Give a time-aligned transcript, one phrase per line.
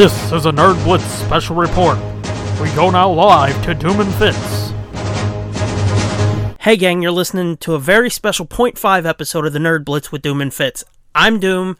[0.00, 1.98] This is a Nerd Blitz special report.
[2.58, 4.70] We go now live to Doom and Fitz.
[6.58, 10.10] Hey gang, you're listening to a very special point five episode of the Nerd Blitz
[10.10, 10.84] with Doom and Fitz.
[11.14, 11.76] I'm Doom,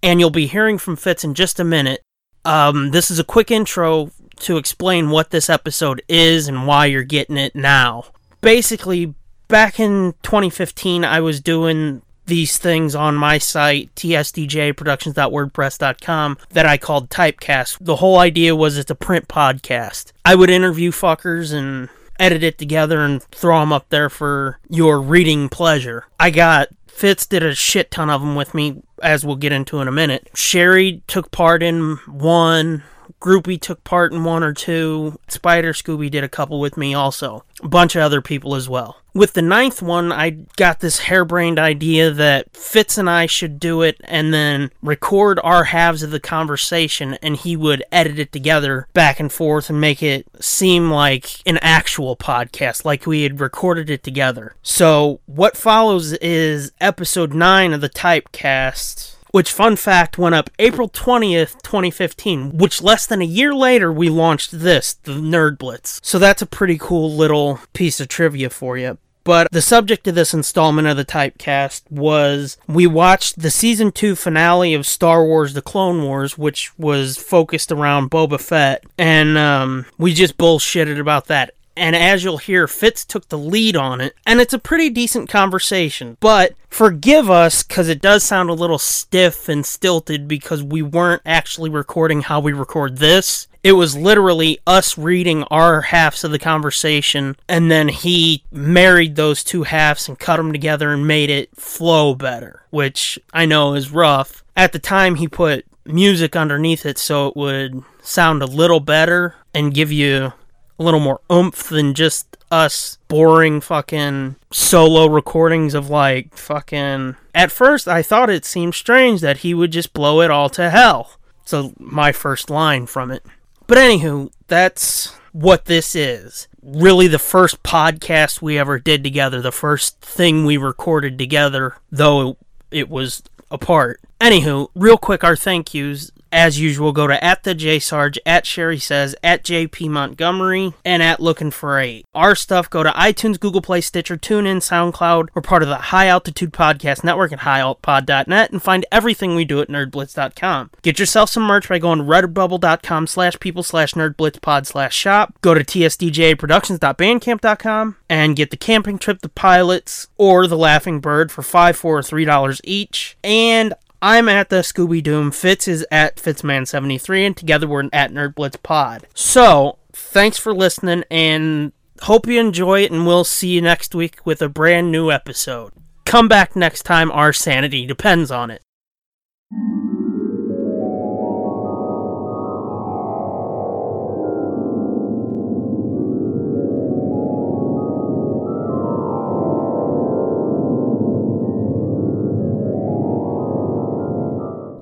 [0.00, 2.02] and you'll be hearing from Fitz in just a minute.
[2.44, 4.12] Um, this is a quick intro
[4.42, 8.04] to explain what this episode is and why you're getting it now.
[8.42, 9.12] Basically,
[9.48, 17.08] back in 2015, I was doing these things on my site, tsdjaproductions.wordpress.com, that I called
[17.08, 17.78] Typecast.
[17.80, 20.12] The whole idea was it's a print podcast.
[20.24, 25.00] I would interview fuckers and edit it together and throw them up there for your
[25.00, 26.06] reading pleasure.
[26.18, 29.80] I got Fitz did a shit ton of them with me, as we'll get into
[29.80, 30.30] in a minute.
[30.34, 32.84] Sherry took part in one.
[33.20, 35.18] Groupie took part in one or two.
[35.28, 37.44] Spider Scooby did a couple with me also.
[37.62, 38.96] A bunch of other people as well.
[39.16, 43.80] With the ninth one, I got this harebrained idea that Fitz and I should do
[43.80, 48.88] it and then record our halves of the conversation and he would edit it together
[48.92, 53.88] back and forth and make it seem like an actual podcast, like we had recorded
[53.88, 54.54] it together.
[54.62, 60.88] So, what follows is episode 9 of the Typecast which fun fact went up April
[60.88, 66.00] 20th, 2015, which less than a year later we launched this, the Nerd Blitz.
[66.02, 68.96] So that's a pretty cool little piece of trivia for you.
[69.26, 74.14] But the subject of this installment of the Typecast was we watched the season 2
[74.14, 79.86] finale of Star Wars The Clone Wars, which was focused around Boba Fett, and um,
[79.98, 84.14] we just bullshitted about that and as you'll hear, Fitz took the lead on it,
[84.24, 86.16] and it's a pretty decent conversation.
[86.20, 91.22] But forgive us, because it does sound a little stiff and stilted because we weren't
[91.26, 93.46] actually recording how we record this.
[93.66, 99.42] It was literally us reading our halves of the conversation, and then he married those
[99.42, 103.90] two halves and cut them together and made it flow better, which I know is
[103.90, 104.44] rough.
[104.56, 109.34] At the time, he put music underneath it so it would sound a little better
[109.52, 110.32] and give you
[110.78, 117.16] a little more oomph than just us boring fucking solo recordings of like fucking.
[117.34, 120.70] At first, I thought it seemed strange that he would just blow it all to
[120.70, 121.18] hell.
[121.44, 123.24] So, my first line from it.
[123.66, 126.48] But anywho, that's what this is.
[126.62, 132.36] Really, the first podcast we ever did together, the first thing we recorded together, though
[132.70, 134.00] it was apart.
[134.20, 138.44] Anywho, real quick, our thank yous as usual, go to at the J Sarge, at
[138.46, 142.04] Sherry Says, at JP Montgomery, and at Looking for Eight.
[142.14, 145.28] Our stuff, go to iTunes, Google Play, Stitcher, TuneIn, SoundCloud.
[145.34, 149.60] We're part of the High Altitude Podcast Network at highaltpod.net and find everything we do
[149.60, 150.70] at nerdblitz.com.
[150.82, 155.38] Get yourself some merch by going redbubble.com slash people slash nerdblitzpod slash shop.
[155.40, 161.42] Go to tsdjaproductions.bandcamp.com and get the camping trip, the pilots, or the laughing bird for
[161.42, 163.16] five, four, or three dollars each.
[163.22, 165.30] And I'm at the Scooby Doom.
[165.30, 169.06] Fitz is at Fitzman73, and together we're at Nerd Blitz Pod.
[169.14, 174.24] So, thanks for listening, and hope you enjoy it, and we'll see you next week
[174.24, 175.72] with a brand new episode.
[176.04, 178.62] Come back next time, our sanity depends on it.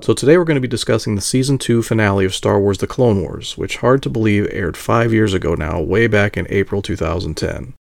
[0.05, 2.85] So today we're going to be discussing the season 2 finale of Star Wars The
[2.85, 6.83] Clone Wars, which hard to believe aired 5 years ago now, way back in April
[6.83, 7.73] 2010.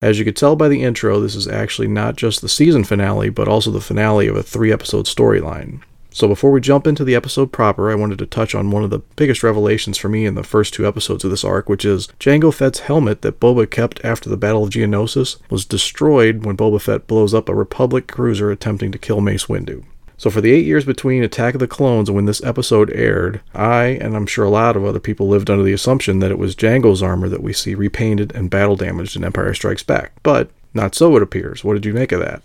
[0.00, 3.28] As you could tell by the intro, this is actually not just the season finale,
[3.28, 5.82] but also the finale of a 3 episode storyline.
[6.10, 8.90] So before we jump into the episode proper, I wanted to touch on one of
[8.90, 12.06] the biggest revelations for me in the first two episodes of this arc, which is
[12.20, 16.80] Jango Fett's helmet that Boba kept after the Battle of Geonosis was destroyed when Boba
[16.80, 19.84] Fett blows up a Republic cruiser attempting to kill Mace Windu.
[20.16, 23.40] So, for the eight years between Attack of the Clones and when this episode aired,
[23.52, 26.38] I, and I'm sure a lot of other people, lived under the assumption that it
[26.38, 30.12] was Jango's armor that we see repainted and battle damaged in Empire Strikes Back.
[30.22, 31.64] But not so, it appears.
[31.64, 32.42] What did you make of that?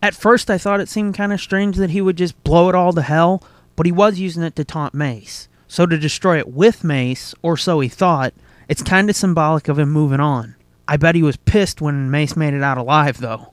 [0.00, 2.74] At first, I thought it seemed kind of strange that he would just blow it
[2.74, 3.42] all to hell,
[3.74, 5.48] but he was using it to taunt Mace.
[5.66, 8.32] So, to destroy it with Mace, or so he thought,
[8.68, 10.54] it's kind of symbolic of him moving on.
[10.86, 13.52] I bet he was pissed when Mace made it out alive, though.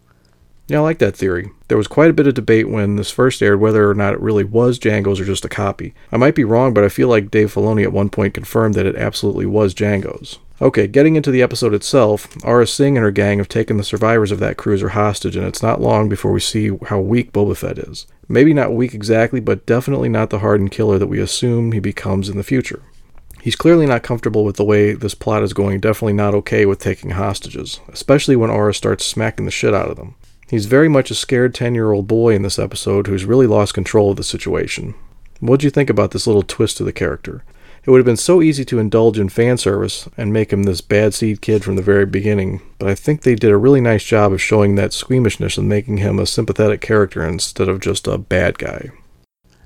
[0.67, 1.51] Yeah, I like that theory.
[1.67, 4.19] There was quite a bit of debate when this first aired whether or not it
[4.19, 5.94] really was Jango's or just a copy.
[6.12, 8.88] I might be wrong, but I feel like Dave Filoni at one point confirmed that
[8.88, 10.39] it absolutely was Jango's.
[10.62, 14.31] Okay, getting into the episode itself, Aurra Sing and her gang have taken the survivors
[14.31, 17.77] of that cruiser hostage, and it's not long before we see how weak Boba Fett
[17.77, 18.07] is.
[18.27, 22.29] Maybe not weak exactly, but definitely not the hardened killer that we assume he becomes
[22.29, 22.81] in the future.
[23.41, 26.79] He's clearly not comfortable with the way this plot is going, definitely not okay with
[26.79, 30.15] taking hostages, especially when Aurra starts smacking the shit out of them.
[30.47, 33.74] He's very much a scared 10 year old boy in this episode who's really lost
[33.74, 34.94] control of the situation.
[35.39, 37.44] What'd you think about this little twist to the character?
[37.83, 40.81] It would have been so easy to indulge in fan service and make him this
[40.81, 44.03] bad seed kid from the very beginning, but I think they did a really nice
[44.03, 48.18] job of showing that squeamishness and making him a sympathetic character instead of just a
[48.18, 48.89] bad guy.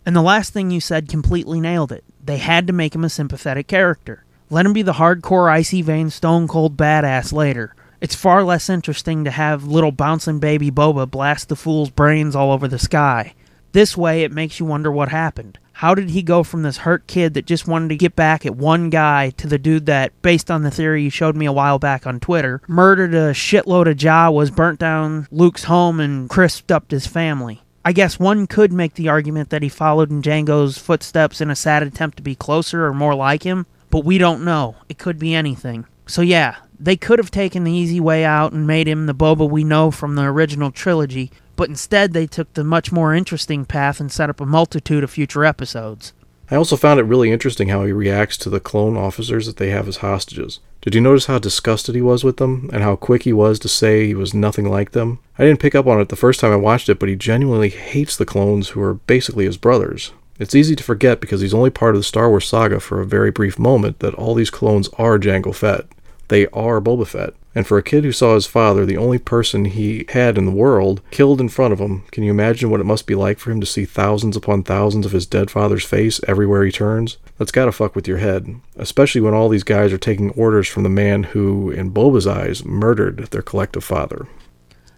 [0.05, 2.03] And the last thing you said completely nailed it.
[2.21, 4.25] They had to make him a sympathetic character.
[4.49, 7.73] Let him be the hardcore, icy vein, stone cold badass later.
[8.01, 12.53] It's far less interesting to have little bouncing baby Boba blast the fool's brains all
[12.53, 13.33] over the sky.
[13.73, 15.59] This way, it makes you wonder what happened.
[15.73, 18.55] How did he go from this hurt kid that just wanted to get back at
[18.55, 21.77] one guy to the dude that, based on the theory you showed me a while
[21.77, 26.89] back on Twitter, murdered a shitload of Jawas, burnt down Luke's home, and crisped up
[26.91, 27.63] his family?
[27.83, 31.55] I guess one could make the argument that he followed in Jango's footsteps in a
[31.55, 34.75] sad attempt to be closer or more like him, but we don't know.
[34.87, 35.85] It could be anything.
[36.09, 39.47] So, yeah, they could have taken the easy way out and made him the Boba
[39.47, 43.99] we know from the original trilogy, but instead they took the much more interesting path
[43.99, 46.13] and set up a multitude of future episodes.
[46.49, 49.69] I also found it really interesting how he reacts to the clone officers that they
[49.69, 50.59] have as hostages.
[50.81, 53.67] Did you notice how disgusted he was with them, and how quick he was to
[53.67, 55.19] say he was nothing like them?
[55.37, 57.69] I didn't pick up on it the first time I watched it, but he genuinely
[57.69, 60.11] hates the clones who are basically his brothers.
[60.39, 63.05] It's easy to forget because he's only part of the Star Wars saga for a
[63.05, 65.85] very brief moment that all these clones are Jango Fett.
[66.29, 67.33] They are Boba Fett.
[67.55, 70.51] And for a kid who saw his father, the only person he had in the
[70.51, 73.51] world, killed in front of him, can you imagine what it must be like for
[73.51, 77.17] him to see thousands upon thousands of his dead father's face everywhere he turns?
[77.39, 80.83] That's gotta fuck with your head, especially when all these guys are taking orders from
[80.83, 84.27] the man who, in Boba's eyes, murdered their collective father.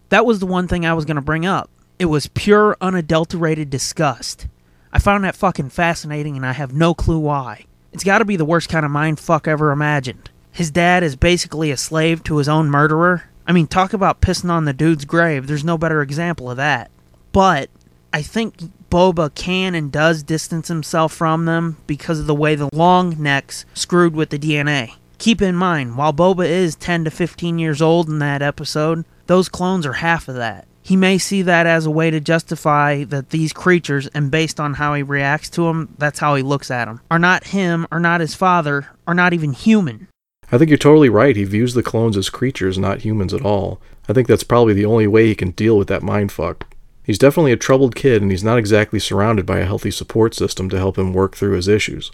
[0.10, 1.70] That was the one thing I was to bring up.
[1.98, 4.48] It was pure, unadulterated disgust.
[4.92, 7.66] I found that fucking fascinating, and I have no clue why.
[7.94, 10.31] It's gotta be the worst kind of mind fuck ever imagined.
[10.52, 13.24] His dad is basically a slave to his own murderer.
[13.48, 15.48] I mean, talk about pissing on the dude's grave.
[15.48, 16.92] There's no better example of that.
[17.32, 17.70] But
[18.14, 18.58] I think
[18.90, 23.66] Boba can and does distance himself from them because of the way the long necks
[23.74, 24.96] screwed with the DNA.
[25.18, 29.50] Keep in mind, while Boba is 10 to 15 years old in that episode, those
[29.50, 30.68] clones are half of that.
[30.82, 34.74] He may see that as a way to justify that these creatures, and based on
[34.74, 38.00] how he reacts to them, that's how he looks at them, are not him, are
[38.00, 40.08] not his father, are not even human.
[40.52, 41.36] I think you're totally right.
[41.36, 43.80] He views the clones as creatures, not humans at all.
[44.10, 46.64] I think that's probably the only way he can deal with that mindfuck.
[47.04, 50.70] He's definitely a troubled kid, and he's not exactly surrounded by a healthy support system
[50.70, 52.12] to help him work through his issues.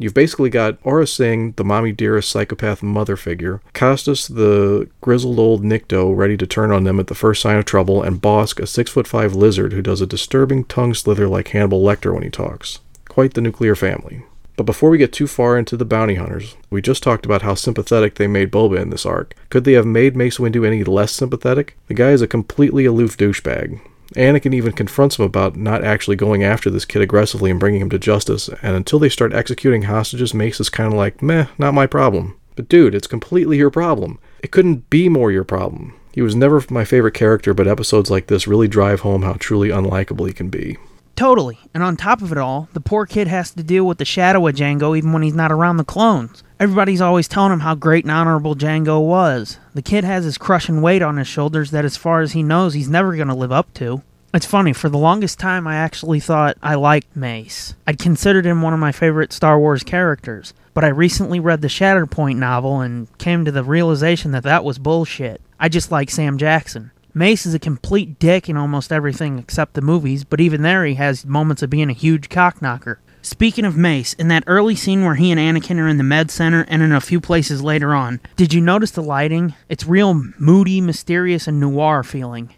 [0.00, 5.64] You've basically got Aurra Sing, the mommy dearest psychopath mother figure, Castas, the grizzled old
[5.64, 8.66] Nikto, ready to turn on them at the first sign of trouble, and Bossk, a
[8.66, 12.30] six foot five lizard who does a disturbing tongue slither like Hannibal Lecter when he
[12.30, 12.78] talks.
[13.08, 14.22] Quite the nuclear family.
[14.58, 17.54] But before we get too far into the bounty hunters, we just talked about how
[17.54, 19.34] sympathetic they made Boba in this arc.
[19.50, 21.78] Could they have made Mace Windu any less sympathetic?
[21.86, 23.80] The guy is a completely aloof douchebag.
[24.16, 27.90] Anakin even confronts him about not actually going after this kid aggressively and bringing him
[27.90, 31.72] to justice, and until they start executing hostages, Mace is kind of like, meh, not
[31.72, 32.36] my problem.
[32.56, 34.18] But dude, it's completely your problem.
[34.42, 35.94] It couldn't be more your problem.
[36.12, 39.68] He was never my favorite character, but episodes like this really drive home how truly
[39.68, 40.78] unlikable he can be.
[41.18, 41.58] Totally.
[41.74, 44.46] And on top of it all, the poor kid has to deal with the shadow
[44.46, 46.44] of Jango even when he's not around the clones.
[46.60, 49.58] Everybody's always telling him how great and honorable Jango was.
[49.74, 52.74] The kid has his crushing weight on his shoulders that, as far as he knows,
[52.74, 54.02] he's never going to live up to.
[54.32, 57.74] It's funny, for the longest time, I actually thought I liked Mace.
[57.84, 61.66] I'd considered him one of my favorite Star Wars characters, but I recently read the
[61.66, 65.40] Shatterpoint novel and came to the realization that that was bullshit.
[65.58, 66.92] I just like Sam Jackson.
[67.14, 70.94] Mace is a complete dick in almost everything except the movies, but even there he
[70.94, 72.96] has moments of being a huge cockknocker.
[73.22, 76.30] Speaking of Mace, in that early scene where he and Anakin are in the med
[76.30, 79.54] center and in a few places later on, did you notice the lighting?
[79.68, 82.54] It's real moody, mysterious, and noir feeling.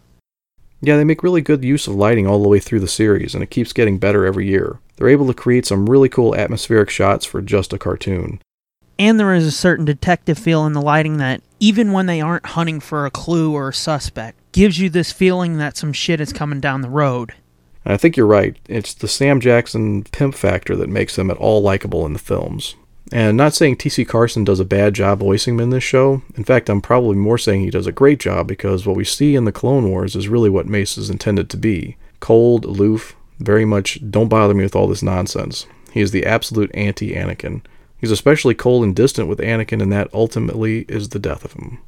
[0.82, 3.42] Yeah, they make really good use of lighting all the way through the series, and
[3.42, 4.78] it keeps getting better every year.
[4.96, 8.40] They're able to create some really cool atmospheric shots for just a cartoon.
[8.98, 12.46] And there is a certain detective feel in the lighting that, even when they aren't
[12.46, 16.32] hunting for a clue or a suspect, gives you this feeling that some shit is
[16.32, 17.34] coming down the road.
[17.84, 18.56] And I think you're right.
[18.68, 22.74] It's the Sam Jackson pimp factor that makes them at all likable in the films.
[23.12, 24.04] And not saying T.C.
[24.04, 26.22] Carson does a bad job voicing him in this show.
[26.36, 29.34] In fact, I'm probably more saying he does a great job because what we see
[29.34, 33.64] in the Clone Wars is really what Mace is intended to be cold, aloof, very
[33.64, 35.66] much don't bother me with all this nonsense.
[35.90, 37.62] He is the absolute anti Anakin.
[37.98, 41.78] He's especially cold and distant with Anakin, and that ultimately is the death of him.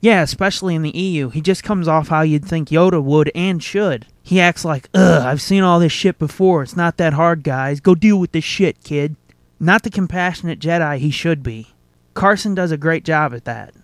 [0.00, 1.28] Yeah, especially in the EU.
[1.30, 4.06] He just comes off how you'd think Yoda would and should.
[4.22, 6.62] He acts like, ugh, I've seen all this shit before.
[6.62, 7.80] It's not that hard, guys.
[7.80, 9.16] Go deal with this shit, kid.
[9.58, 11.68] Not the compassionate Jedi he should be.
[12.14, 13.74] Carson does a great job at that.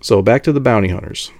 [0.00, 1.30] So back to the bounty hunters.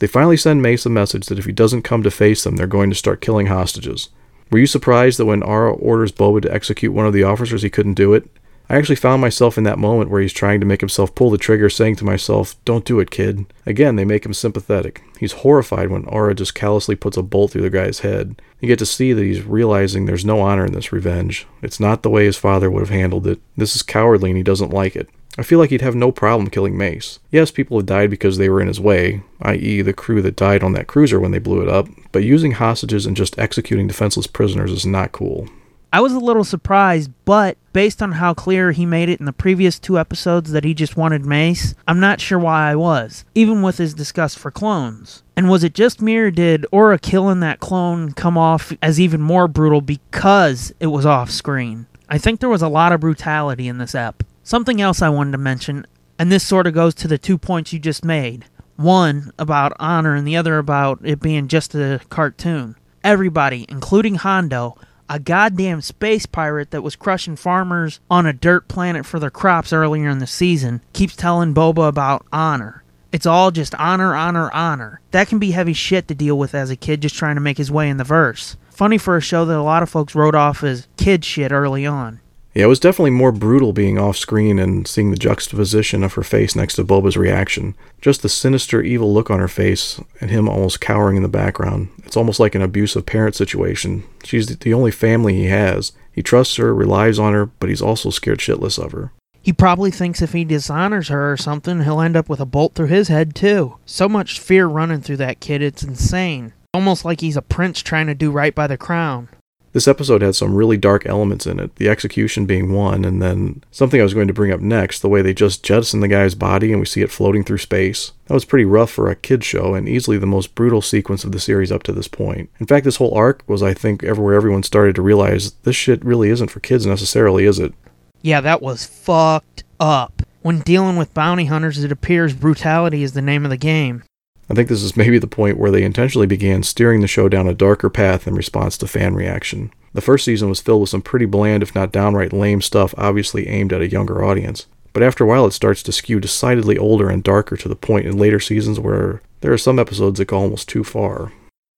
[0.00, 2.66] They finally send Mace a message that if he doesn't come to face them, they're
[2.66, 4.08] going to start killing hostages.
[4.50, 7.70] Were you surprised that when Aurra orders Boba to execute one of the officers, he
[7.70, 8.28] couldn't do it?
[8.68, 11.36] I actually found myself in that moment where he's trying to make himself pull the
[11.36, 13.44] trigger, saying to myself, Don't do it, kid.
[13.66, 15.02] Again, they make him sympathetic.
[15.20, 18.40] He's horrified when Aurra just callously puts a bolt through the guy's head.
[18.60, 21.46] You get to see that he's realizing there's no honor in this revenge.
[21.60, 23.40] It's not the way his father would have handled it.
[23.56, 25.10] This is cowardly and he doesn't like it.
[25.36, 27.18] I feel like he'd have no problem killing Mace.
[27.30, 30.62] Yes, people have died because they were in his way, i.e., the crew that died
[30.62, 34.28] on that cruiser when they blew it up, but using hostages and just executing defenseless
[34.28, 35.48] prisoners is not cool.
[35.94, 39.32] I was a little surprised, but based on how clear he made it in the
[39.32, 43.62] previous two episodes that he just wanted Mace, I'm not sure why I was, even
[43.62, 45.22] with his disgust for clones.
[45.36, 49.22] And was it just me or did Aurra killing that clone come off as even
[49.22, 51.86] more brutal because it was off screen?
[52.08, 54.24] I think there was a lot of brutality in this ep.
[54.42, 55.86] Something else I wanted to mention,
[56.18, 58.46] and this sort of goes to the two points you just made.
[58.74, 62.74] One about honor and the other about it being just a cartoon.
[63.04, 64.76] Everybody, including Hondo,
[65.08, 69.72] a goddamn space pirate that was crushing farmers on a dirt planet for their crops
[69.72, 72.82] earlier in the season, keeps telling Boba about honor.
[73.12, 75.00] It's all just honor, honor, honor.
[75.12, 77.58] That can be heavy shit to deal with as a kid just trying to make
[77.58, 78.56] his way in the verse.
[78.70, 81.86] Funny for a show that a lot of folks wrote off as kid shit early
[81.86, 82.18] on.
[82.54, 86.22] Yeah, it was definitely more brutal being off screen and seeing the juxtaposition of her
[86.22, 87.74] face next to Boba's reaction.
[88.00, 91.88] Just the sinister, evil look on her face and him almost cowering in the background.
[92.04, 94.04] It's almost like an abusive parent situation.
[94.22, 95.92] She's the only family he has.
[96.12, 99.10] He trusts her, relies on her, but he's also scared shitless of her.
[99.42, 102.74] He probably thinks if he dishonors her or something, he'll end up with a bolt
[102.74, 103.76] through his head, too.
[103.84, 106.54] So much fear running through that kid, it's insane.
[106.72, 109.28] Almost like he's a prince trying to do right by the crown.
[109.74, 113.64] This episode had some really dark elements in it, the execution being one, and then
[113.72, 116.36] something I was going to bring up next, the way they just jettison the guy's
[116.36, 118.12] body and we see it floating through space.
[118.26, 121.32] That was pretty rough for a kid's show and easily the most brutal sequence of
[121.32, 122.50] the series up to this point.
[122.60, 126.04] In fact, this whole arc was, I think, everywhere everyone started to realize this shit
[126.04, 127.74] really isn't for kids necessarily, is it?
[128.22, 130.22] Yeah, that was fucked up.
[130.42, 134.04] When dealing with bounty hunters, it appears brutality is the name of the game.
[134.50, 137.48] I think this is maybe the point where they intentionally began steering the show down
[137.48, 139.72] a darker path in response to fan reaction.
[139.94, 143.48] The first season was filled with some pretty bland, if not downright lame stuff, obviously
[143.48, 144.66] aimed at a younger audience.
[144.92, 148.06] But after a while, it starts to skew decidedly older and darker to the point
[148.06, 151.32] in later seasons where there are some episodes that go almost too far.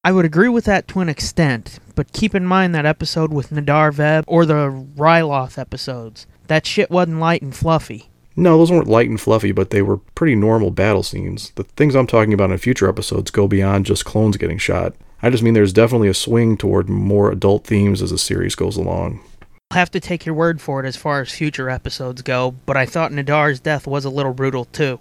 [0.05, 3.51] I would agree with that to an extent, but keep in mind that episode with
[3.51, 6.27] Nahdar Vebb or the Ryloth episodes.
[6.47, 8.09] That shit wasn't light and fluffy.
[8.37, 11.53] No, those weren't light and fluffy, but they were pretty normal battle scenes.
[11.55, 14.95] The things I'm talking about in future episodes go beyond just clones getting shot.
[15.23, 18.77] I just mean there's definitely a swing toward more adult themes as the series goes
[18.77, 19.21] along.
[19.71, 22.77] I'll have to take your word for it as far as future episodes go, but
[22.77, 25.01] I thought Nahdar's death was a little brutal too.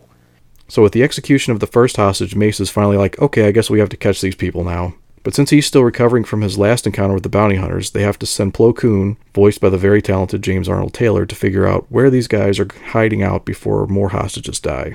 [0.67, 3.69] So, with the execution of the first hostage, Mace is finally like, okay, I guess
[3.69, 4.95] we have to catch these people now.
[5.25, 8.19] But since he's still recovering from his last encounter with the bounty hunters, they have
[8.19, 11.87] to send Plo Koon, voiced by the very talented James Arnold Taylor, to figure out
[11.89, 14.93] where these guys are hiding out before more hostages die.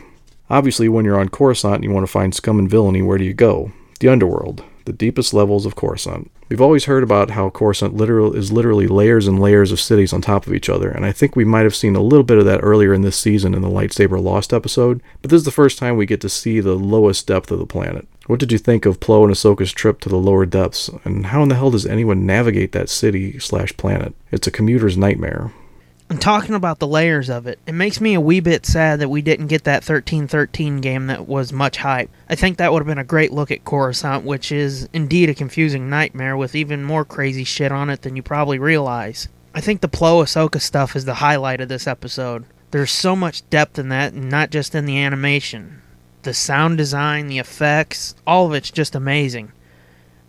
[0.49, 3.25] Obviously, when you're on Coruscant and you want to find scum and villainy, where do
[3.25, 3.73] you go?
[3.99, 6.31] The underworld, the deepest levels of Coruscant.
[6.49, 10.23] We've always heard about how Coruscant literal is literally layers and layers of cities on
[10.23, 12.45] top of each other, and I think we might have seen a little bit of
[12.45, 15.77] that earlier in this season in the Lightsaber Lost episode, but this is the first
[15.77, 18.07] time we get to see the lowest depth of the planet.
[18.27, 21.43] What did you think of Plo and Ahsoka's trip to the lower depths, and how
[21.43, 24.15] in the hell does anyone navigate that city slash planet?
[24.31, 25.53] It's a commuter's nightmare.
[26.11, 29.09] And talking about the layers of it, it makes me a wee bit sad that
[29.09, 32.11] we didn't get that 1313 game that was much hype.
[32.29, 35.35] I think that would have been a great look at Coruscant, which is indeed a
[35.35, 39.29] confusing nightmare with even more crazy shit on it than you probably realize.
[39.55, 42.45] I think the Plo Ahsoka stuff is the highlight of this episode.
[42.73, 45.81] There's so much depth in that, and not just in the animation.
[46.23, 49.53] The sound design, the effects, all of it's just amazing.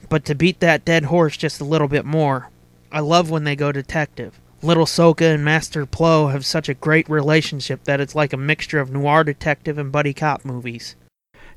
[0.08, 2.50] But to beat that dead horse just a little bit more,
[2.92, 4.40] I love when they go detective.
[4.62, 8.80] Little Soka and Master Plo have such a great relationship that it's like a mixture
[8.80, 10.96] of noir detective and buddy cop movies.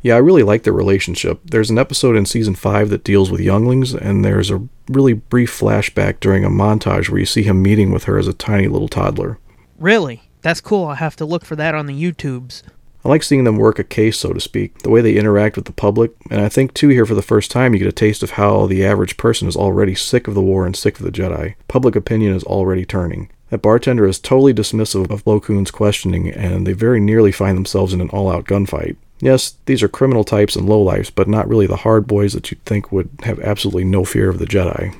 [0.00, 1.40] Yeah, I really like their relationship.
[1.44, 5.50] There's an episode in season 5 that deals with younglings, and there's a really brief
[5.50, 8.88] flashback during a montage where you see him meeting with her as a tiny little
[8.88, 9.38] toddler.
[9.78, 10.22] Really?
[10.42, 10.86] That's cool.
[10.86, 12.62] I'll have to look for that on the YouTubes.
[13.04, 15.66] I like seeing them work a case, so to speak, the way they interact with
[15.66, 18.22] the public, and I think too here for the first time you get a taste
[18.22, 21.12] of how the average person is already sick of the war and sick of the
[21.12, 21.54] Jedi.
[21.68, 23.30] Public opinion is already turning.
[23.50, 27.92] That bartender is totally dismissive of Plo Koon's questioning, and they very nearly find themselves
[27.92, 28.96] in an all-out gunfight.
[29.20, 32.64] Yes, these are criminal types and lowlifes, but not really the hard boys that you'd
[32.64, 34.96] think would have absolutely no fear of the Jedi.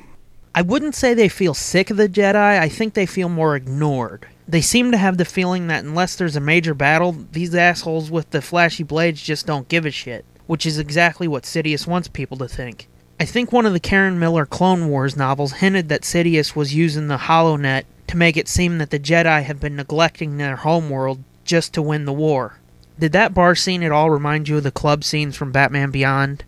[0.55, 4.29] I wouldn't say they feel sick of the Jedi, I think they feel more ignored.
[4.47, 8.31] They seem to have the feeling that unless there's a major battle, these assholes with
[8.31, 12.37] the flashy blades just don't give a shit, which is exactly what Sidious wants people
[12.39, 12.89] to think.
[13.19, 17.09] I think one of the Karen Miller Clone Wars novels hinted that Sidious was using
[17.09, 21.73] the HoloNet to make it seem that the Jedi have been neglecting their homeworld just
[21.75, 22.59] to win the war.
[22.99, 26.45] Did that bar scene at all remind you of the club scenes from Batman Beyond?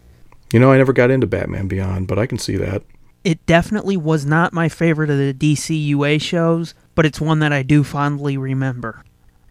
[0.52, 2.82] You know, I never got into Batman Beyond, but I can see that.
[3.26, 7.64] It definitely was not my favorite of the DCUA shows, but it's one that I
[7.64, 9.04] do fondly remember.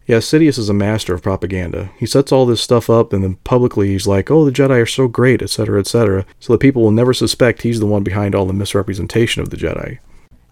[0.07, 1.91] Yeah, Sidious is a master of propaganda.
[1.97, 4.85] He sets all this stuff up and then publicly he's like, oh, the Jedi are
[4.85, 8.45] so great, etc., etc., so that people will never suspect he's the one behind all
[8.45, 9.99] the misrepresentation of the Jedi.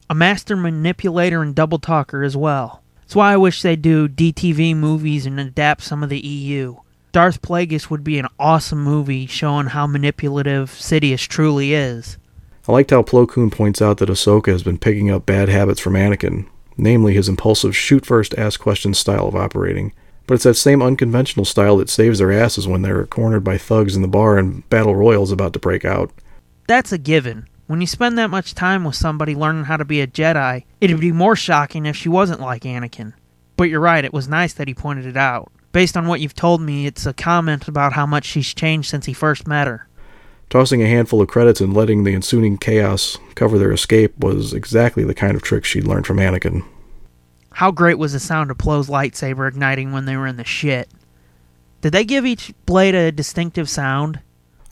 [0.10, 2.84] A master manipulator and double talker as well.
[3.04, 6.76] That's why I wish they'd do DTV movies and adapt some of the EU.
[7.14, 12.18] Darth Plagueis would be an awesome movie showing how manipulative Sidious truly is.
[12.66, 15.82] I liked how Plo Koon points out that Ahsoka has been picking up bad habits
[15.82, 19.92] from Anakin, namely his impulsive shoot first, ask questions style of operating.
[20.28, 23.98] But it's that same unconventional style that saves their asses when they're cornered by thugs
[23.98, 26.12] in the bar and battle royals about to break out.
[26.66, 27.50] That's a given.
[27.68, 31.02] When you spend that much time with somebody learning how to be a Jedi, it'd
[31.02, 33.12] be more shocking if she wasn't like Anakin.
[33.58, 35.52] But you're right, it was nice that he pointed it out.
[35.74, 39.06] Based on what you've told me, it's a comment about how much she's changed since
[39.06, 39.88] he first met her.
[40.50, 45.04] Tossing a handful of credits and letting the ensuing chaos cover their escape was exactly
[45.04, 46.64] the kind of trick she'd learned from Anakin.
[47.54, 50.90] How great was the sound of Plo's lightsaber igniting when they were in the shit?
[51.82, 54.20] Did they give each blade a distinctive sound?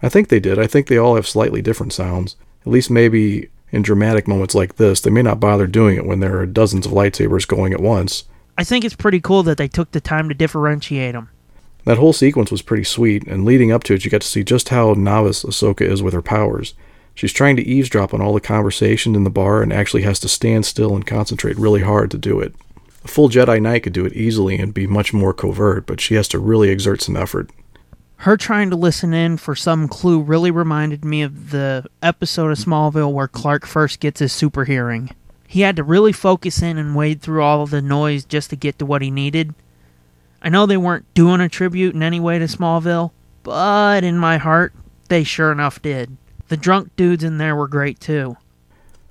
[0.02, 0.58] I think they did.
[0.58, 2.36] I think they all have slightly different sounds.
[2.62, 6.20] At least maybe in dramatic moments like this, they may not bother doing it when
[6.20, 8.24] there are dozens of lightsabers going at once.
[8.58, 11.30] I think it's pretty cool that they took the time to differentiate them.
[11.86, 14.44] That whole sequence was pretty sweet, and leading up to it, you got to see
[14.44, 16.76] just how novice Ahsoka is with her powers.
[17.16, 20.30] She's trying to eavesdrop on all the conversation in the bar and actually has to
[20.30, 22.54] stand still and concentrate really hard to do it.
[23.04, 26.16] A full Jedi Knight could do it easily and be much more covert, but she
[26.16, 27.50] has to really exert some effort.
[28.18, 32.60] Her trying to listen in for some clue really reminded me of the episode of
[32.60, 35.10] Smallville where Clark first gets his super hearing.
[35.48, 38.56] He had to really focus in and wade through all of the noise just to
[38.56, 39.56] get to what he needed.
[40.42, 43.12] I know they weren't doing a tribute in any way to Smallville,
[43.44, 44.74] but in my heart,
[45.10, 46.18] they sure enough did.
[46.48, 48.38] The drunk dudes in there were great too.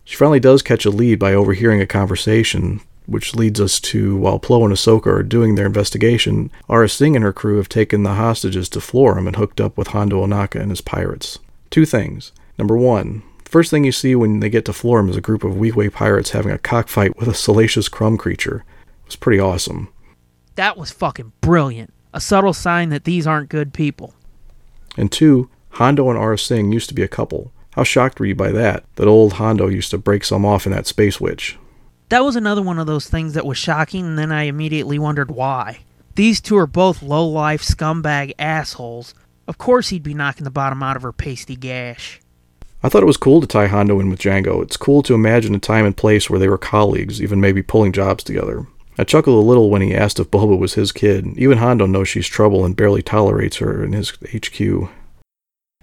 [0.05, 4.39] She finally does catch a lead by overhearing a conversation, which leads us to while
[4.39, 8.15] Plo and Ahsoka are doing their investigation, Aurra Sing and her crew have taken the
[8.15, 11.39] hostages to Florrum and hooked up with Hondo Ohnaka and his pirates.
[11.71, 12.33] Two things.
[12.59, 15.55] Number one, first thing you see when they get to Florrum is a group of
[15.55, 18.65] Weequay pirates having a cockfight with a salacious crumb creature.
[19.05, 19.89] It was pretty awesome.
[20.57, 21.93] That was fucking brilliant.
[22.13, 24.15] A subtle sign that these aren't good people.
[24.97, 27.53] And two, Hondo and Aurra Sing used to be a couple.
[27.75, 28.85] How shocked were you by that?
[28.97, 31.57] That old Hondo used to break some off in that Space Witch.
[32.09, 35.31] That was another one of those things that was shocking, and then I immediately wondered
[35.31, 35.81] why.
[36.17, 39.15] These two are both low life scumbag assholes.
[39.47, 42.21] Of course, he'd be knocking the bottom out of her pasty gash.
[42.83, 44.63] I thought it was cool to tie Hondo in with Jango.
[44.63, 47.93] It's cool to imagine a time and place where they were colleagues, even maybe pulling
[47.93, 48.67] jobs together.
[49.01, 51.27] I chuckled a little when he asked if Boba was his kid.
[51.39, 54.91] Even Hondo knows she's trouble and barely tolerates her in his HQ.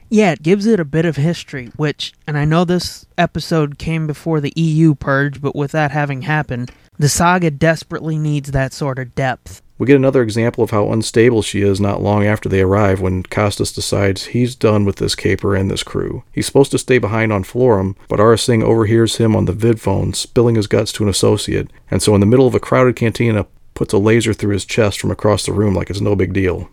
[0.08, 4.06] Yeah, it gives it a bit of history, which, and I know this episode came
[4.06, 9.00] before the EU purge, but with that having happened, the saga desperately needs that sort
[9.00, 9.64] of depth.
[9.78, 13.22] We get another example of how unstable she is not long after they arrive when
[13.24, 16.24] Castas decides he's done with this caper and this crew.
[16.32, 20.16] He's supposed to stay behind on Florrum, but Aurra Sing overhears him on the vidphone
[20.16, 23.46] spilling his guts to an associate, and so in the middle of a crowded cantina
[23.76, 26.70] puts a laser through his chest from across the room like it's no big deal.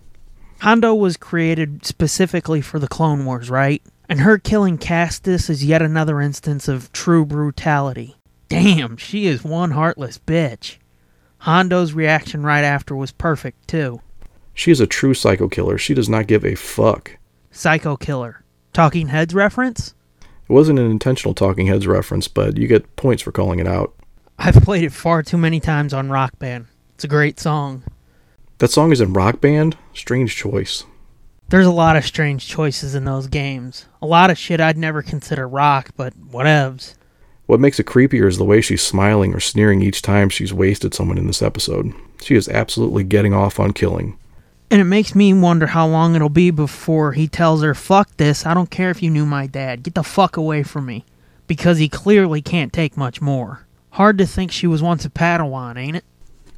[0.61, 3.83] Hondo was created specifically for the Clone Wars, right?
[4.09, 8.17] And her killing Castas is yet another instance of true brutality.
[8.49, 10.77] Damn, she is one heartless bitch.
[11.45, 14.01] Hondo's reaction right after was perfect, too.
[14.55, 15.77] She is a true psycho killer.
[15.77, 17.19] She does not give a fuck.
[17.51, 18.43] Psycho Killer.
[18.73, 19.95] Talking Heads reference?
[20.23, 23.95] It wasn't an intentional Talking Heads reference, but you get points for calling it out.
[24.39, 26.67] I've played it far too many times on Rock Band.
[26.95, 27.85] It's a great song.
[28.59, 29.77] That song is in Rock Band?
[29.93, 30.85] Strange choice.
[31.51, 33.85] There's a lot of strange choices in those games.
[34.01, 36.95] A lot of shit I'd never consider rock, but whatevs.
[37.47, 40.95] What makes it creepier is the way she's smiling or sneering each time she's wasted
[40.95, 41.93] someone in this episode.
[42.23, 44.19] She is absolutely getting off on killing.
[44.71, 48.47] And it makes me wonder how long it'll be before he tells her, fuck this,
[48.47, 51.05] I don't care if you knew my dad, get the fuck away from me.
[51.47, 53.67] Because he clearly can't take much more.
[53.91, 56.05] Hard to think she was once a Padawan, ain't it?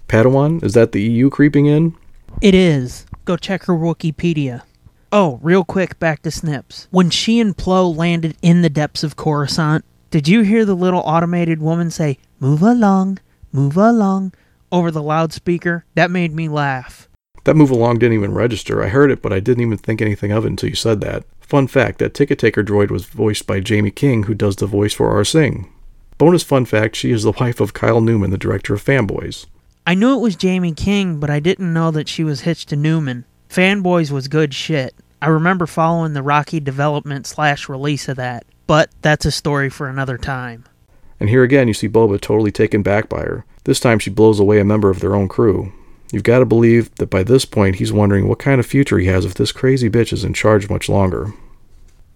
[0.08, 0.62] Padawan?
[0.62, 1.96] Is that the EU creeping in?
[2.40, 3.06] It is.
[3.24, 4.62] Go check her Wikipedia.
[5.10, 6.86] Oh, real quick, back to Snips.
[6.92, 9.84] When she and Plo landed in the depths of Coruscant,
[10.16, 13.18] did you hear the little automated woman say, Move along,
[13.52, 14.32] move along,
[14.72, 15.84] over the loudspeaker?
[15.94, 17.06] That made me laugh.
[17.44, 18.82] That move along didn't even register.
[18.82, 21.24] I heard it, but I didn't even think anything of it until you said that.
[21.38, 24.94] Fun fact that ticket taker droid was voiced by Jaime King, who does the voice
[24.94, 25.70] for Aurra Sing.
[26.16, 29.44] Bonus fun fact she is the wife of Kyle Newman, the director of Fanboys.
[29.86, 32.76] I knew it was Jaime King, but I didn't know that she was hitched to
[32.76, 33.26] Newman.
[33.50, 34.94] Fanboys was good shit.
[35.20, 39.88] I remember following the rocky development slash release of that, but that's a story for
[39.88, 40.64] another time.
[41.18, 43.44] And here again, you see Boba totally taken back by her.
[43.64, 45.72] This time she blows away a member of their own crew.
[46.12, 49.06] You've got to believe that by this point he's wondering what kind of future he
[49.06, 51.32] has if this crazy bitch is in charge much longer.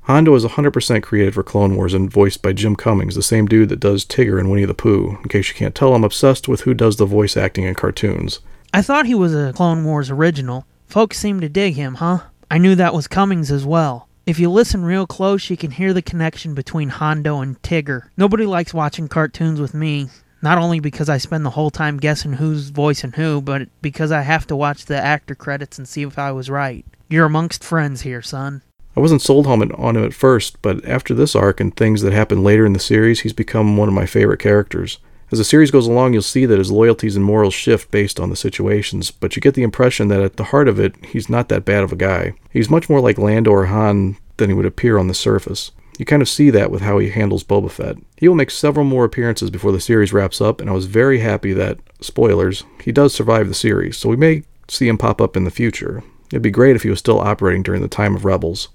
[0.02, 3.68] Hondo is 100% created for Clone Wars and voiced by Jim Cummings, the same dude
[3.68, 5.18] that does Tigger and Winnie the Pooh.
[5.22, 8.40] In case you can't tell, I'm obsessed with who does the voice acting in cartoons.
[8.72, 10.66] I thought he was a Clone Wars original.
[10.86, 12.20] Folks seem to dig him, huh?
[12.50, 14.08] I knew that was Cummings as well.
[14.30, 18.02] If you listen real close, you can hear the connection between Hondo and Tigger.
[18.16, 20.08] Nobody likes watching cartoons with me,
[20.40, 24.20] not only because I spend the whole time guessing who's voicing who, but because I
[24.20, 26.86] have to watch the actor credits and see if I was right.
[27.08, 28.62] You're amongst friends here, son.
[28.96, 32.02] I wasn't sold on him, on him at first, but after this arc and things
[32.02, 35.00] that happen later in the series, he's become one of my favorite characters.
[35.32, 38.30] As the series goes along, you'll see that his loyalties and morals shift based on
[38.30, 41.48] the situations, but you get the impression that at the heart of it, he's not
[41.48, 42.34] that bad of a guy.
[42.50, 45.70] He's much more like Lando or Han than he would appear on the surface.
[45.98, 47.96] You kind of see that with how he handles Boba Fett.
[48.16, 51.20] He will make several more appearances before the series wraps up, and I was very
[51.20, 55.36] happy that, spoilers, he does survive the series, so we may see him pop up
[55.36, 56.02] in the future.
[56.32, 58.68] It'd be great if he was still operating during the time of Rebels.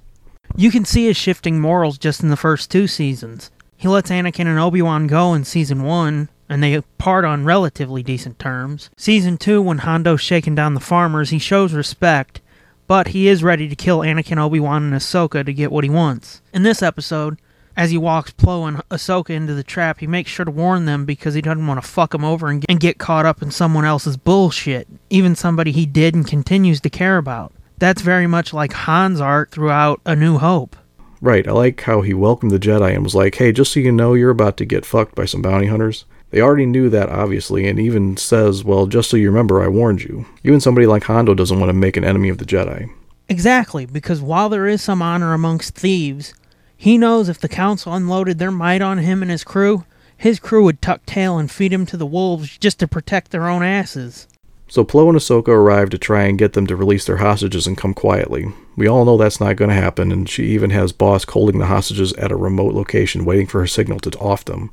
[0.56, 3.52] You can see his shifting morals just in the first two seasons.
[3.76, 8.04] He lets Anakin and Obi Wan go in season one, and they part on relatively
[8.04, 8.90] decent terms.
[8.98, 12.42] Season 2, when Hondo's shaking down the farmers, he shows respect,
[12.88, 15.90] but he is ready to kill Anakin, Obi Wan, and Ahsoka to get what he
[15.90, 16.42] wants.
[16.54, 17.40] In this episode,
[17.78, 21.04] as he walks Plo and Ahsoka into the trap, he makes sure to warn them
[21.04, 24.16] because he doesn't want to fuck them over and get caught up in someone else's
[24.16, 27.52] bullshit, even somebody he did and continues to care about.
[27.78, 30.78] That's very much like Han's art throughout A New Hope.
[31.20, 33.92] Right, I like how he welcomed the Jedi and was like, hey, just so you
[33.92, 36.06] know, you're about to get fucked by some bounty hunters.
[36.32, 40.04] They already knew that, obviously, and even says, well, just so you remember, I warned
[40.04, 40.26] you.
[40.44, 42.90] Even somebody like Hondo doesn't want to make an enemy of the Jedi.
[43.30, 46.34] Exactly, because while there is some honor amongst thieves,
[46.76, 49.86] he knows if the Council unloaded their might on him and his crew,
[50.18, 53.48] his crew would tuck tail and feed him to the wolves just to protect their
[53.48, 54.28] own asses.
[54.68, 57.78] So Plo and Ahsoka arrive to try and get them to release their hostages and
[57.78, 58.52] come quietly.
[58.76, 61.68] We all know that's not going to happen, and she even has Bossk holding the
[61.68, 64.72] hostages at a remote location waiting for her signal to off them.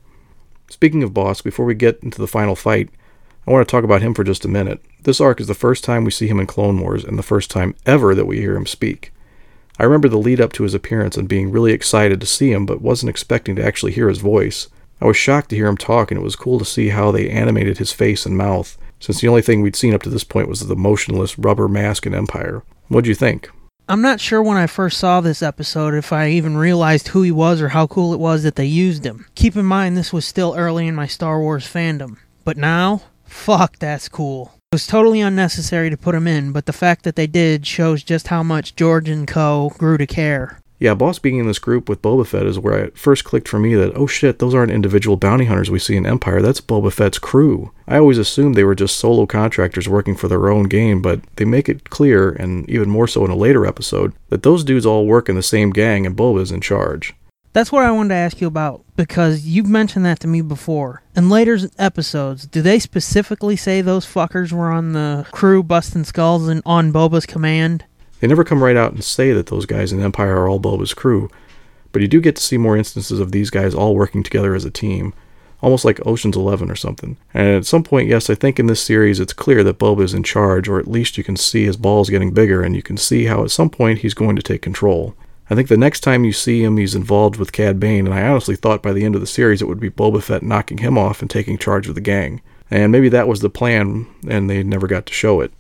[0.73, 2.89] Speaking of Bossk, before we get into the final fight,
[3.47, 4.83] I want to talk about him for just a minute.
[5.03, 7.51] This arc is the first time we see him in Clone Wars, and the first
[7.51, 9.13] time ever that we hear him speak.
[9.79, 12.65] I remember the lead up to his appearance and being really excited to see him,
[12.65, 14.69] but wasn't expecting to actually hear his voice.
[14.99, 17.29] I was shocked to hear him talk, and it was cool to see how they
[17.29, 20.49] animated his face and mouth, since the only thing we'd seen up to this point
[20.49, 22.63] was the motionless rubber mask in Empire.
[22.89, 23.51] What'd you think?
[23.93, 27.31] I'm not sure when I first saw this episode if I even realized who he
[27.31, 29.27] was or how cool it was that they used him.
[29.35, 32.17] Keep in mind, this was still early in my Star Wars fandom.
[32.43, 34.55] But now, fuck, that's cool.
[34.73, 38.03] It was totally unnecessary to put him in, but the fact that they did shows
[38.03, 39.73] just how much George and Co.
[39.77, 40.62] grew to care.
[40.83, 43.61] Yeah, Bossk being in this group with Boba Fett is where it first clicked for
[43.61, 46.93] me that, oh shit, those aren't individual bounty hunters we see in Empire, that's Boba
[46.93, 47.71] Fett's crew.
[47.87, 51.45] I always assumed they were just solo contractors working for their own game, but they
[51.45, 55.07] make it clear, and even more so in a later episode, that those dudes all
[55.07, 57.15] work in the same gang and Boba's in charge.
[57.53, 61.03] That's what I wanted to ask you about because you've mentioned that to me before.
[61.15, 66.49] In later episodes, do they specifically say those fuckers were on the crew busting skulls
[66.49, 67.85] and on Boba's command?
[68.23, 70.95] They never come right out and say that those guys in Empire are all Boba's
[70.95, 71.29] crew,
[71.91, 74.65] but you do get to see more instances of these guys all working together as
[74.65, 75.13] a team,
[75.61, 77.17] almost like Ocean's Eleven or something.
[77.35, 80.15] And at some point, yes, I think in this series it's clear that Boba is
[80.15, 82.97] in charge, or at least you can see his balls getting bigger, and you can
[82.97, 85.17] see how at some point he's going to take control.
[85.51, 88.23] I think the next time you see him, he's involved with Cad Bane, and I
[88.23, 90.97] honestly thought by the end of the series it would be Boba Fett knocking him
[90.97, 92.41] off and taking charge of the gang.
[92.71, 95.53] And maybe that was the plan, and they never got to show it.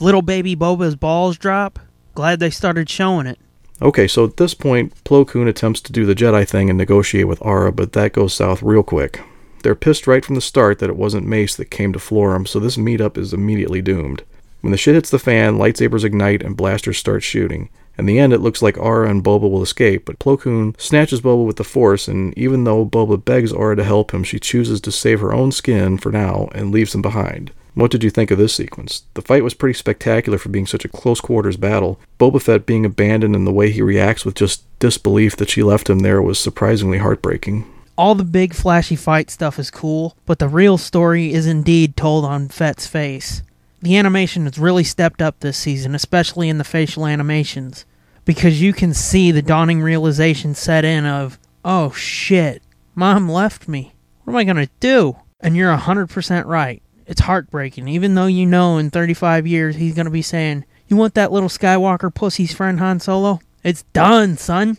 [0.00, 1.78] Little baby Boba's balls drop?
[2.18, 3.38] Glad they started showing it.
[3.80, 7.28] Okay, so at this point, Plo Koon attempts to do the Jedi thing and negotiate
[7.28, 9.20] with Aurra, but that goes south real quick.
[9.62, 12.58] They're pissed right from the start that it wasn't Mace that came to Florrum, so
[12.58, 14.24] this meetup is immediately doomed.
[14.62, 17.68] When the shit hits the fan, lightsabers ignite and blasters start shooting.
[17.96, 21.20] In the end, it looks like Aurra and Boba will escape, but Plo Koon snatches
[21.20, 24.80] Boba with the Force, and even though Boba begs Aurra to help him, she chooses
[24.80, 27.52] to save her own skin for now and leaves him behind.
[27.78, 29.04] What did you think of this sequence?
[29.14, 32.00] The fight was pretty spectacular for being such a close quarters battle.
[32.18, 35.88] Boba Fett being abandoned and the way he reacts with just disbelief that she left
[35.88, 37.72] him there was surprisingly heartbreaking.
[37.96, 42.24] All the big flashy fight stuff is cool, but the real story is indeed told
[42.24, 43.42] on Fett's face.
[43.80, 47.86] The animation has really stepped up this season, especially in the facial animations,
[48.24, 52.60] because you can see the dawning realization set in of, oh shit,
[52.96, 53.94] mom left me.
[54.24, 55.18] What am I to do?
[55.38, 56.82] And you're 100% right.
[57.08, 60.96] It's heartbreaking, even though you know in 35 years he's going to be saying, You
[60.96, 63.40] want that little Skywalker pussy's friend Han Solo?
[63.64, 64.76] It's done, son.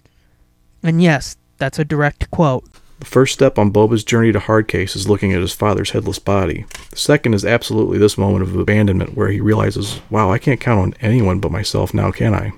[0.84, 2.63] And yes, that's a direct quote.
[3.00, 6.65] The first step on Boba's journey to Hardcase is looking at his father's headless body.
[6.92, 10.80] The second is absolutely this moment of abandonment where he realizes, wow, I can't count
[10.80, 12.52] on anyone but myself now, can I?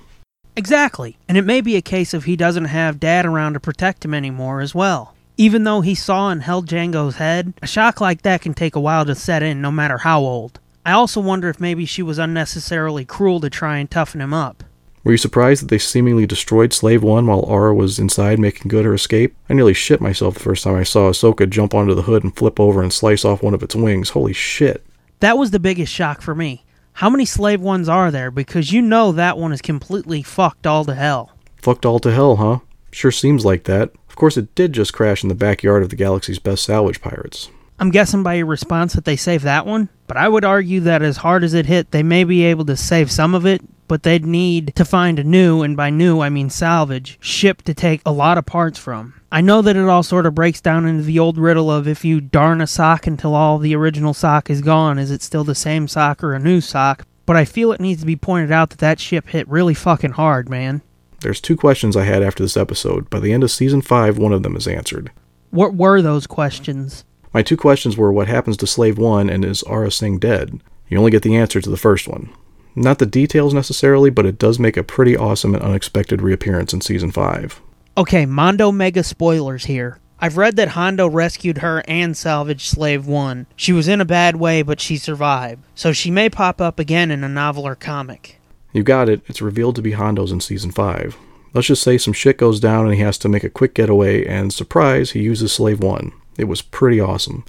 [0.54, 1.16] Exactly.
[1.28, 4.12] And it may be a case of he doesn't have dad around to protect him
[4.12, 5.11] anymore as well.
[5.36, 8.80] Even though he saw and held Jango's head, a shock like that can take a
[8.80, 10.60] while to set in no matter how old.
[10.84, 14.64] I also wonder if maybe she was unnecessarily cruel to try and toughen him up.
[15.04, 18.84] Were you surprised that they seemingly destroyed Slave One while Aurra was inside making good
[18.84, 19.34] her escape?
[19.48, 22.36] I nearly shit myself the first time I saw Ahsoka jump onto the hood and
[22.36, 24.10] flip over and slice off one of its wings.
[24.10, 24.84] Holy shit.
[25.20, 26.64] That was the biggest shock for me.
[26.94, 28.30] How many Slave Ones are there?
[28.30, 31.32] Because you know that one is completely fucked all to hell.
[31.56, 32.58] Fucked all to hell, huh?
[32.92, 33.90] Sure seems like that.
[34.12, 37.48] Of course, it did just crash in the backyard of the galaxy's best salvage pirates.
[37.78, 41.00] I'm guessing by your response that they saved that one, but I would argue that
[41.00, 44.02] as hard as it hit, they may be able to save some of it, but
[44.02, 48.02] they'd need to find a new, and by new I mean salvage, ship to take
[48.04, 49.14] a lot of parts from.
[49.32, 52.04] I know that it all sort of breaks down into the old riddle of if
[52.04, 55.54] you darn a sock until all the original sock is gone, is it still the
[55.54, 57.06] same sock or a new sock?
[57.24, 60.12] But I feel it needs to be pointed out that that ship hit really fucking
[60.12, 60.82] hard, man.
[61.22, 63.08] There's two questions I had after this episode.
[63.08, 65.10] By the end of season 5, one of them is answered.
[65.50, 67.04] What were those questions?
[67.32, 70.60] My two questions were what happens to Slave 1 and is Aurra Sing dead?
[70.88, 72.30] You only get the answer to the first one.
[72.74, 76.80] Not the details necessarily, but it does make a pretty awesome and unexpected reappearance in
[76.80, 77.60] season 5.
[77.96, 79.98] Okay, Mondo mega spoilers here.
[80.18, 83.46] I've read that Hondo rescued her and salvaged Slave 1.
[83.56, 85.64] She was in a bad way, but she survived.
[85.74, 88.38] So she may pop up again in a novel or comic.
[88.72, 91.16] You got it, it's revealed to be Hondo's in season 5.
[91.54, 94.24] Let's just say some shit goes down and he has to make a quick getaway,
[94.24, 96.12] and surprise, he uses Slave 1.
[96.38, 97.44] It was pretty awesome.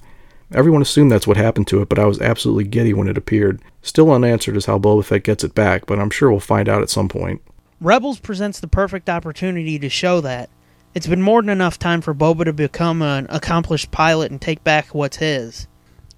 [0.52, 3.62] Everyone assumed that's what happened to it, but I was absolutely giddy when it appeared.
[3.80, 6.82] Still unanswered is how Boba Fett gets it back, but I'm sure we'll find out
[6.82, 7.40] at some point.
[7.80, 10.50] Rebels presents the perfect opportunity to show that.
[10.94, 14.62] It's been more than enough time for Boba to become an accomplished pilot and take
[14.62, 15.66] back what's his.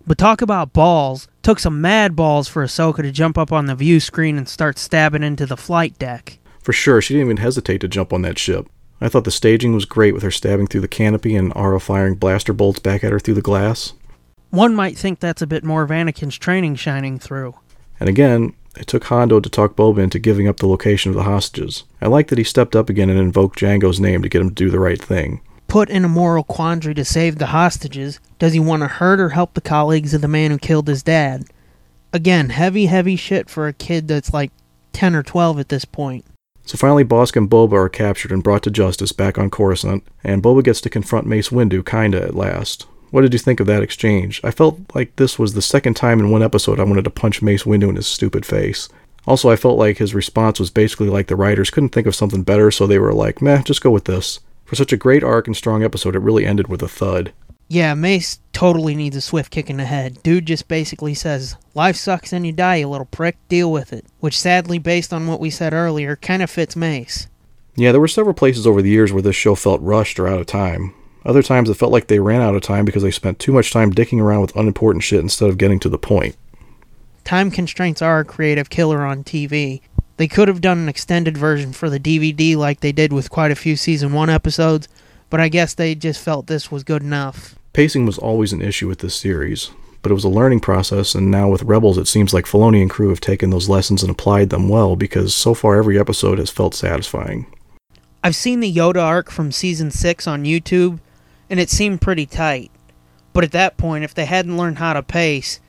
[0.06, 1.26] But talk about balls.
[1.42, 4.78] Took some mad balls for Ahsoka to jump up on the view screen and start
[4.78, 6.38] stabbing into the flight deck.
[6.62, 8.68] For sure, she didn't even hesitate to jump on that ship.
[9.00, 12.14] I thought the staging was great with her stabbing through the canopy and Aurra firing
[12.14, 13.94] blaster bolts back at her through the glass.
[14.50, 17.56] One might think that's a bit more of Anakin's training shining through.
[17.98, 21.24] And again, it took Hondo to talk Boba into giving up the location of the
[21.24, 21.82] hostages.
[22.00, 24.54] I like that he stepped up again and invoked Jango's name to get him to
[24.54, 25.40] do the right thing.
[25.68, 29.30] Put in a moral quandary to save the hostages, does he want to hurt or
[29.30, 31.44] help the colleagues of the man who killed his dad?
[32.12, 34.52] Again, heavy, heavy shit for a kid that's like
[34.92, 36.24] 10 or 12 at this point.
[36.64, 40.42] So finally, Bossk and Boba are captured and brought to justice back on Coruscant, and
[40.42, 42.86] Boba gets to confront Mace Windu kinda at last.
[43.10, 44.40] What did you think of that exchange?
[44.42, 47.42] I felt like this was the second time in one episode I wanted to punch
[47.42, 48.88] Mace Windu in his stupid face.
[49.26, 52.42] Also, I felt like his response was basically like the writers couldn't think of something
[52.42, 54.40] better, so they were like, meh, just go with this.
[54.66, 57.32] For such a great arc and strong episode, it really ended with a thud.
[57.68, 60.22] Yeah, Mace totally needs a swift kick in the head.
[60.22, 64.04] Dude just basically says, Life sucks and you die, you little prick, deal with it.
[64.20, 67.28] Which, sadly, based on what we said earlier, kind of fits Mace.
[67.76, 70.40] Yeah, there were several places over the years where this show felt rushed or out
[70.40, 70.94] of time.
[71.24, 73.72] Other times it felt like they ran out of time because they spent too much
[73.72, 76.36] time dicking around with unimportant shit instead of getting to the point.
[77.24, 79.80] Time constraints are a creative killer on TV.
[80.16, 83.50] They could have done an extended version for the DVD like they did with quite
[83.50, 84.88] a few season 1 episodes,
[85.28, 87.54] but I guess they just felt this was good enough.
[87.72, 91.30] Pacing was always an issue with this series, but it was a learning process, and
[91.30, 94.48] now with Rebels, it seems like Filoni and crew have taken those lessons and applied
[94.48, 97.46] them well because so far every episode has felt satisfying.
[98.24, 101.00] I've seen the Yoda arc from season 6 on YouTube,
[101.50, 102.70] and it seemed pretty tight.
[103.34, 105.60] But at that point, if they hadn't learned how to pace,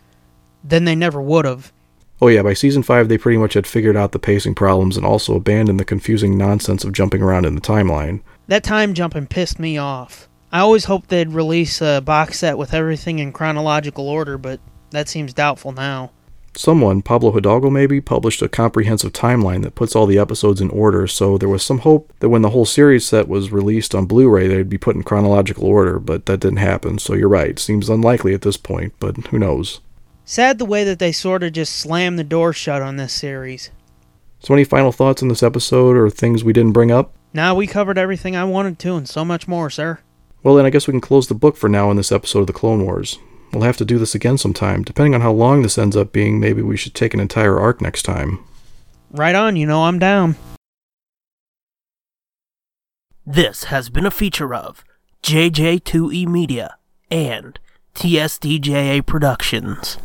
[0.64, 1.74] then they never would have.
[2.20, 5.06] Oh, yeah, by season 5, they pretty much had figured out the pacing problems and
[5.06, 8.22] also abandoned the confusing nonsense of jumping around in the timeline.
[8.48, 10.28] That time jumping pissed me off.
[10.52, 14.60] I always hoped they'd release a box set with everything in chronological order, but
[14.92, 16.12] that seems doubtful now.
[16.56, 21.06] Someone, Pablo Hidalgo maybe, published a comprehensive timeline that puts all the episodes in order,
[21.06, 24.28] so there was some hope that when the whole series set was released on Blu
[24.28, 27.60] ray, they'd be put in chronological order, but that didn't happen, so you're right.
[27.60, 29.82] Seems unlikely at this point, but who knows.
[30.30, 33.72] Sad the way that they sort of just slammed the door shut on this series.
[34.42, 37.14] So, any final thoughts on this episode or things we didn't bring up?
[37.32, 40.00] Now we covered everything I wanted to and so much more, sir.
[40.44, 42.48] Well, then I guess we can close the book for now on this episode of
[42.48, 43.18] the Clone Wars.
[43.54, 44.84] We'll have to do this again sometime.
[44.84, 47.80] Depending on how long this ends up being, maybe we should take an entire arc
[47.80, 48.44] next time.
[49.12, 50.36] Right on, you know I'm down.
[53.26, 54.84] This has been a feature of
[55.24, 56.76] JJ2E Media
[57.10, 57.58] and
[57.96, 59.96] TSDJA Productions.